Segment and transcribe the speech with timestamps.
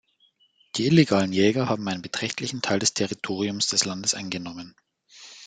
[0.77, 4.75] Die illegalen Jäger haben einen beträchtlichen Teil des Territoriums des Landes eingenommen.